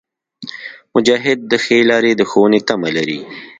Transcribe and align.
مجاهد 0.95 1.39
د 1.51 1.53
ښې 1.63 1.79
لارې 1.89 2.11
د 2.15 2.21
ښوونې 2.29 2.59
تمه 2.67 2.89
لري. 2.95 3.19